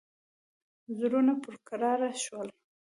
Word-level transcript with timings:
زړونه 0.97 1.33
پر 1.43 1.55
کراره 1.67 2.11
شول. 2.23 2.47